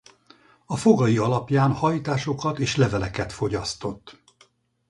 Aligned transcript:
A 0.65 0.75
fogai 0.77 1.17
alapján 1.17 1.71
hajtásokat 1.73 2.59
és 2.59 2.75
leveleket 2.75 3.31
fogyasztott. 3.33 4.19